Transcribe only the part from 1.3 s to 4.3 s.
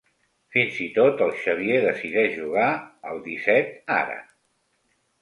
Xavier decideix jugar al disset, ara.